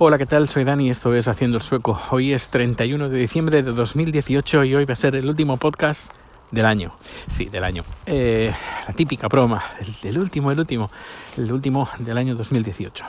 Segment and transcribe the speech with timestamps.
[0.00, 0.48] Hola, ¿qué tal?
[0.48, 2.00] Soy Dani, esto es Haciendo el Sueco.
[2.12, 6.12] Hoy es 31 de diciembre de 2018 y hoy va a ser el último podcast
[6.52, 6.92] del año.
[7.26, 7.82] Sí, del año.
[8.06, 8.54] Eh,
[8.86, 9.60] la típica broma,
[10.04, 10.88] el, último, el último,
[11.36, 13.04] el último del año 2018.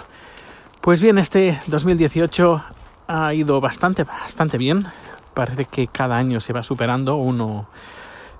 [0.81, 2.63] Pues bien, este 2018
[3.05, 4.83] ha ido bastante, bastante bien.
[5.35, 7.67] Parece que cada año se va superando uno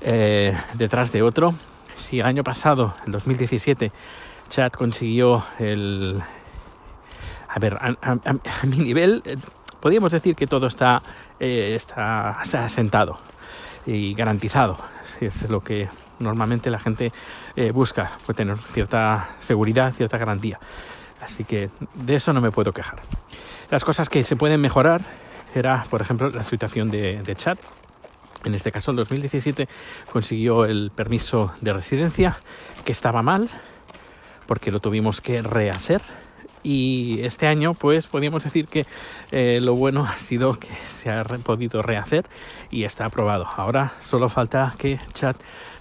[0.02, 1.54] eh, detrás de otro.
[1.98, 3.92] Si el año pasado, el 2017,
[4.50, 6.20] Chad consiguió el,
[7.50, 9.36] a ver, a, a, a mi nivel, eh,
[9.80, 11.02] podríamos decir que todo está,
[11.40, 13.20] eh, está asentado
[13.86, 14.78] y garantizado.
[15.20, 17.12] Es lo que normalmente la gente
[17.56, 20.60] eh, busca, puede tener cierta seguridad, cierta garantía.
[21.22, 23.02] Así que de eso no me puedo quejar.
[23.70, 25.02] Las cosas que se pueden mejorar
[25.54, 27.60] era, por ejemplo, la situación de, de chat.
[28.46, 29.68] En este caso, en 2017
[30.12, 32.38] consiguió el permiso de residencia,
[32.86, 33.50] que estaba mal,
[34.48, 36.02] porque lo tuvimos que rehacer
[36.64, 38.86] y este año pues podríamos decir que
[39.32, 42.26] eh, lo bueno ha sido que se ha podido rehacer
[42.70, 43.48] y está aprobado.
[43.56, 45.38] Ahora solo falta que Chat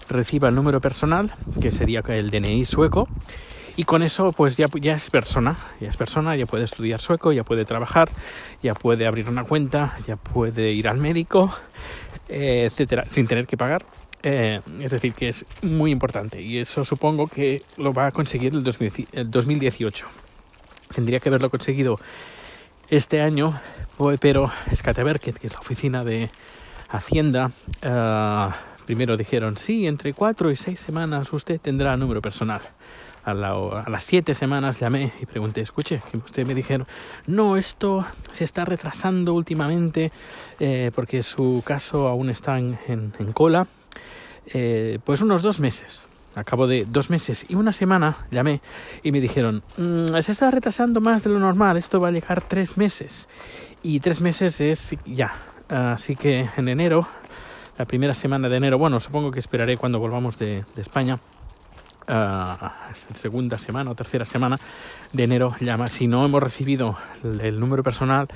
[0.09, 3.09] reciba el número personal, que sería el DNI sueco,
[3.77, 7.45] y con eso pues ya, es persona, ya es persona, ya puede estudiar sueco, ya
[7.45, 8.09] puede trabajar,
[8.63, 11.53] ya puede abrir una cuenta, ya puede ir al médico,
[12.29, 13.85] eh, etcétera, sin tener que pagar.
[14.25, 18.53] Eh, es decir, que es muy importante y eso supongo que lo va a conseguir
[18.53, 20.07] el, 2000, el 2018
[20.95, 21.99] tendría que haberlo conseguido
[22.89, 23.61] este año,
[24.21, 26.31] pero Skateverket, que es la oficina de
[26.91, 27.51] Hacienda,
[27.83, 28.53] uh,
[28.87, 32.63] primero dijeron, sí, entre cuatro y seis semanas usted tendrá número personal.
[33.25, 36.87] A, la, a, las siete semanas llamé y pregunté, escuche, que usted me dijeron,
[37.27, 40.13] no, esto se está retrasando últimamente
[40.59, 43.67] eh, porque su caso aún está en, en, en cola,
[44.47, 48.61] eh, pues unos dos meses a cabo de dos meses y una semana llamé
[49.03, 52.43] y me dijeron, mmm, se está retrasando más de lo normal, esto va a llegar
[52.43, 53.29] tres meses.
[53.83, 55.35] Y tres meses es ya.
[55.69, 57.07] Así que en enero,
[57.77, 61.19] la primera semana de enero, bueno, supongo que esperaré cuando volvamos de, de España.
[62.09, 62.71] Uh,
[63.13, 64.57] segunda semana o tercera semana
[65.13, 68.29] de enero llama si no hemos recibido el, el, número personal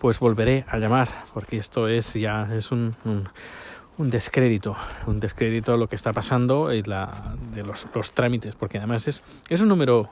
[0.00, 3.28] pues volveré a llamar porque esto es ya es un, un
[4.00, 8.78] un descrédito, un descrédito lo que está pasando y la, de los, los, trámites, porque
[8.78, 10.08] además es, es un número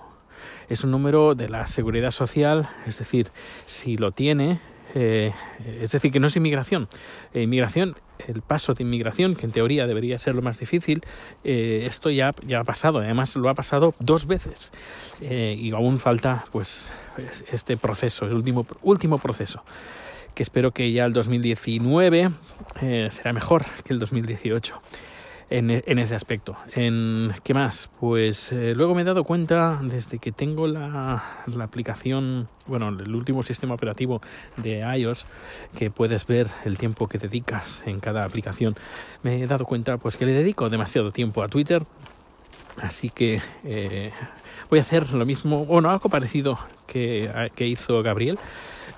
[0.68, 3.32] es un número de la seguridad social, es decir,
[3.64, 4.60] si lo tiene,
[4.94, 5.32] eh,
[5.80, 6.86] es decir, que no es inmigración.
[7.32, 11.02] Eh, inmigración, el paso de inmigración, que en teoría debería ser lo más difícil,
[11.42, 14.70] eh, esto ya, ya ha pasado, además lo ha pasado dos veces
[15.22, 16.92] eh, y aún falta pues
[17.50, 19.64] este proceso, el último, último proceso
[20.38, 22.30] que espero que ya el 2019
[22.80, 24.80] eh, será mejor que el 2018
[25.50, 26.56] en, en ese aspecto.
[26.76, 27.90] En, ¿Qué más?
[27.98, 33.12] Pues eh, luego me he dado cuenta desde que tengo la, la, aplicación, bueno, el
[33.16, 34.22] último sistema operativo
[34.56, 35.26] de iOS,
[35.76, 38.76] que puedes ver el tiempo que dedicas en cada aplicación,
[39.24, 41.82] me he dado cuenta pues que le dedico demasiado tiempo a Twitter,
[42.82, 44.12] así que eh,
[44.70, 48.38] voy a hacer lo mismo, bueno, algo parecido que, que hizo Gabriel.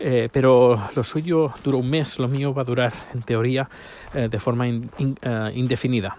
[0.02, 3.68] Eh, pero lo suyo duró un mes, lo mío va a durar en teoría
[4.14, 5.16] eh, de forma in, in,
[5.54, 6.16] indefinida.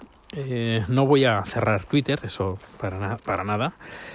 [0.88, 3.74] No voy a cerrar Twitter, eso para, na para, nada,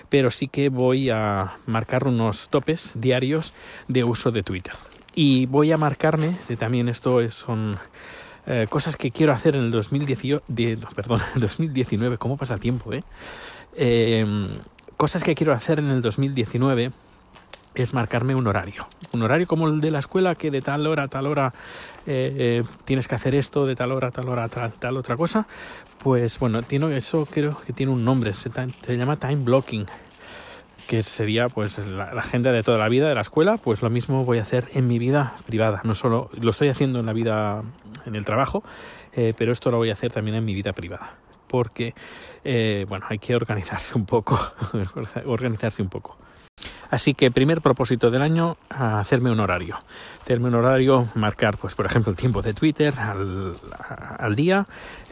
[0.09, 3.53] pero sí que voy a marcar unos topes diarios
[3.87, 4.73] de uso de Twitter.
[5.15, 7.79] Y voy a marcarme, de, también esto es, son
[8.47, 12.93] eh, cosas que quiero hacer en el 2018, de, perdón, 2019, ¿cómo pasa el tiempo?
[12.93, 13.03] Eh?
[14.97, 16.91] cosas que quiero hacer en el 2019
[17.83, 18.87] es marcarme un horario.
[19.13, 21.53] Un horario como el de la escuela, que de tal hora a tal hora
[22.07, 25.17] eh, eh, tienes que hacer esto, de tal hora a tal hora tal, tal otra
[25.17, 25.47] cosa.
[26.03, 29.87] Pues bueno, tiene, eso creo que tiene un nombre, se, se llama time blocking
[30.87, 34.25] que sería pues la, agenda de toda la vida de la escuela, pues lo mismo
[34.25, 35.81] voy a hacer en mi vida privada.
[35.85, 37.63] No solo lo estoy haciendo en la vida,
[38.07, 38.63] en el trabajo,
[39.15, 41.15] eh, pero esto lo voy a hacer también en mi vida privada.
[41.49, 41.95] Porque,
[42.45, 44.39] eh, bueno, hay que organizarse un poco,
[45.27, 46.17] organizarse un poco.
[46.91, 49.77] Así que primer propósito del año, hacerme un horario.
[50.23, 54.67] Hacerme un horario, marcar, pues por ejemplo, el tiempo de Twitter al, día.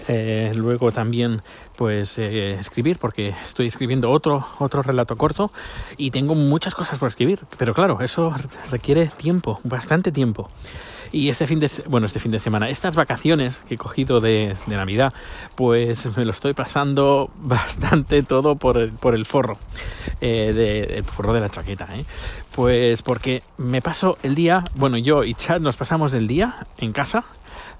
[0.08, 1.42] Eh, luego también,
[1.76, 5.50] pues eh, escribir, porque estoy escribiendo otro, otro relato corto
[5.96, 7.40] y tengo muchas cosas por escribir.
[7.58, 8.34] Pero claro, eso
[8.70, 10.50] requiere tiempo, bastante tiempo.
[11.14, 14.56] Y este fin de, bueno, este fin de semana, estas vacaciones que he cogido de,
[14.66, 15.14] de Navidad,
[15.54, 19.56] pues me lo estoy pasando bastante todo por el, por el forro,
[20.20, 22.04] eh, el forro de la chaqueta, ¿eh?
[22.50, 26.92] Pues porque me paso el día, bueno, yo y Chad nos pasamos el día en
[26.92, 27.22] casa,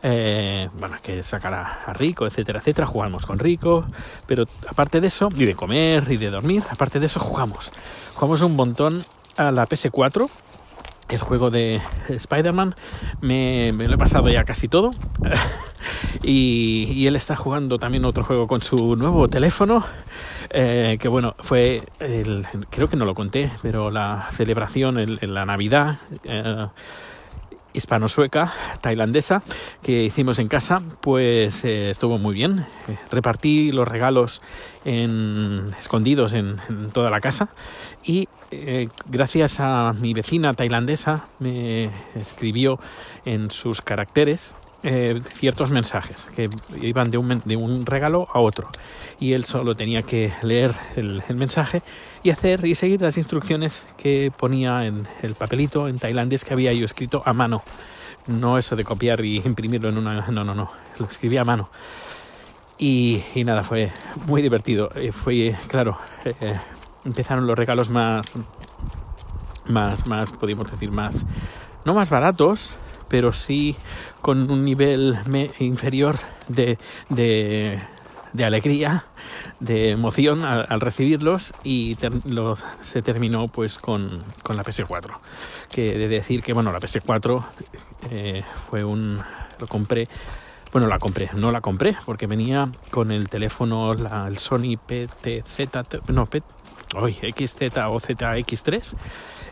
[0.04, 3.84] eh, bueno, que sacar a, a, Rico, etcétera, etcétera, jugamos con Rico,
[4.28, 7.72] pero aparte de eso, y de comer y de dormir, aparte de eso jugamos.
[8.14, 9.04] Jugamos un montón
[9.36, 10.28] a la PS4
[11.08, 12.74] el juego de Spider-Man.
[13.20, 14.92] Me, lo he pasado ya casi todo.
[16.22, 19.84] y, y, él está jugando también otro juego con su nuevo teléfono.
[20.50, 25.44] Eh, que bueno, fue, el, creo que no lo conté, pero la celebración en, la
[25.44, 25.98] Navidad.
[26.24, 26.66] Eh,
[27.74, 29.42] hispano-sueca, tailandesa,
[29.82, 32.64] que hicimos en casa, pues eh, estuvo muy bien.
[33.10, 34.40] Repartí los regalos
[34.84, 37.48] en, escondidos en, en, toda la casa
[38.04, 42.78] y eh, gracias a mi vecina tailandesa me escribió
[43.24, 44.54] en sus caracteres
[44.86, 46.50] eh, ciertos mensajes que
[46.82, 48.68] iban de un, de un, regalo a otro.
[49.18, 51.82] Y él solo tenía que leer el, el, mensaje
[52.22, 56.70] y hacer y seguir las instrucciones que ponía en el papelito en tailandés que había
[56.74, 57.62] yo escrito a mano.
[58.26, 61.70] No eso de copiar y imprimirlo en una no no no lo escribía a mano.
[62.76, 63.90] Y, y nada fue
[64.26, 64.90] muy divertido.
[64.94, 65.96] Eh, fue claro
[66.26, 66.54] eh,
[67.06, 68.34] empezaron los regalos más
[69.66, 71.24] más más podríamos decir más
[71.86, 72.76] no más baratos
[73.08, 73.76] pero sí
[74.22, 75.18] con un nivel
[75.58, 76.16] inferior
[76.48, 76.78] de,
[77.08, 77.80] de,
[78.32, 79.06] de, alegría,
[79.60, 85.18] de emoción al, al recibirlos y ter, lo, se terminó pues con, con, la PS4.
[85.70, 87.44] Que de decir que bueno, la PS4
[88.10, 89.20] eh, fue un...
[89.58, 90.08] lo compré
[90.72, 96.08] bueno, la compré, no la compré porque venía con el teléfono, la, el Sony PTZ,
[96.08, 96.42] no, P,
[96.96, 98.96] hoy XZ o ZX3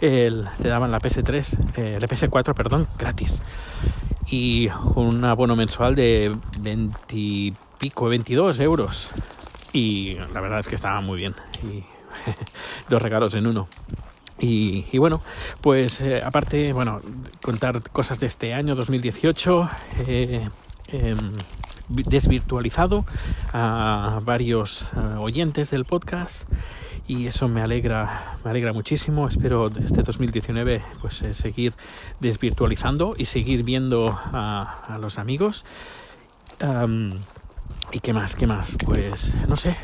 [0.03, 3.41] el, te daban la PS3, eh, la PS4, perdón, gratis.
[4.29, 9.11] Y un abono mensual de 20 y pico, 22 euros.
[9.73, 11.35] Y la verdad es que estaba muy bien.
[11.63, 11.85] Y
[12.89, 13.69] dos regalos en uno.
[14.41, 15.21] Y, bueno,
[15.61, 17.01] pues eh, aparte, bueno,
[17.41, 19.71] contar cosas de este año 2018,
[20.09, 20.49] eh,
[20.89, 21.17] eh,
[21.93, 23.05] desvirtualizado
[23.53, 26.49] a varios uh, oyentes del podcast
[27.07, 29.29] y eso me alegra, me alegra muchísimo.
[29.29, 31.75] Espero este 2019 pues eh, seguir
[32.21, 35.65] desvirtualizando y seguir viendo a, los amigos.
[37.93, 38.37] ¿Y qué más?
[38.37, 38.79] ¿Qué más?
[38.87, 39.77] Pues no sé,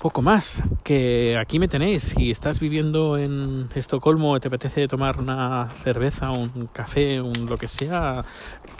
[0.00, 0.62] poco más.
[0.82, 2.14] Que aquí me tenéis.
[2.16, 7.68] Si estás viviendo en Estocolmo, te apetece tomar una cerveza, un café, un lo que
[7.68, 8.24] sea,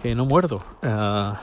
[0.02, 0.62] que no muerdo.
[0.82, 1.34] Uh,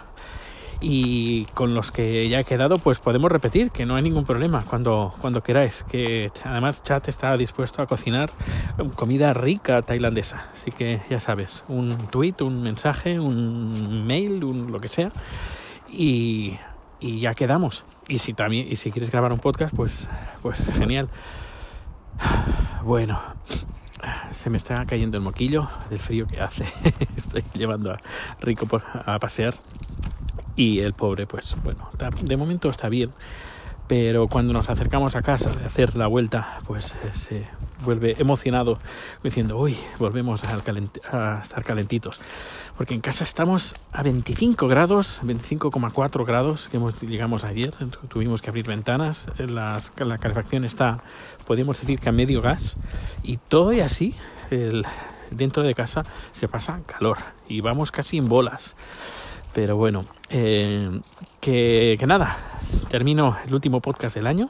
[0.84, 4.66] y con los que ya he quedado pues podemos repetir que no hay ningún problema.
[4.70, 8.30] Cuando, cuando queráis que además chat está dispuesto a cocinar
[8.96, 10.46] comida rica tailandesa.
[10.54, 15.14] Así que ya sabes un tweet un mensaje un mail un lo que sea
[15.90, 16.58] y,
[17.00, 17.86] y ya quedamos.
[18.10, 20.10] Y si también y si quieres grabar un podcast pues
[20.42, 21.08] pues genial.
[22.84, 23.22] Bueno
[24.34, 26.66] se me está cayendo el moquillo del frío que hace.
[27.16, 28.00] Estoy llevando a
[28.42, 28.68] Rico
[29.06, 29.54] a pasear
[30.56, 31.90] y el pobre, pues bueno,
[32.22, 33.12] de momento está bien,
[33.88, 37.46] pero cuando nos acercamos a casa de hacer la vuelta, pues eh, se
[37.84, 38.80] vuelve emocionado
[39.24, 42.20] diciendo, uy, volvemos calent a estar calentitos.
[42.78, 47.74] Porque en casa estamos a 25 grados, 25,4 grados, que hemos, llegamos ayer,
[48.08, 51.04] tuvimos que abrir ventanas, las, la calefacción está,
[51.46, 52.78] podemos decir que a medio gas,
[53.22, 54.16] y todo y así,
[54.50, 54.86] el,
[55.30, 57.18] dentro de casa se pasa calor,
[57.48, 58.76] y vamos casi en bolas.
[59.54, 61.00] Pero bueno, eh,
[61.40, 62.38] que, nada,
[62.90, 64.50] termino el último podcast del año.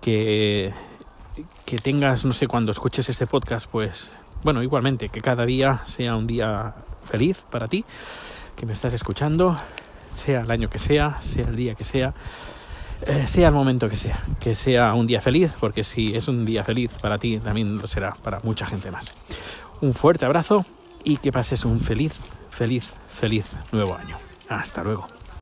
[0.00, 0.72] Que,
[1.64, 4.10] que tengas, no sé, cuando escuches este podcast, pues,
[4.42, 7.84] bueno, igualmente, que cada día sea un día feliz para ti,
[8.54, 9.56] que me estás escuchando,
[10.14, 12.14] sea el año que sea, sea el día que sea,
[13.06, 16.44] eh, sea el momento que sea, que sea un día feliz, porque si es un
[16.44, 19.14] día feliz para ti, también lo será para mucha gente más.
[19.80, 20.64] Un fuerte abrazo
[21.02, 22.20] y que pases un feliz,
[22.54, 24.16] feliz, feliz nuevo año.
[24.48, 25.13] Hasta luego.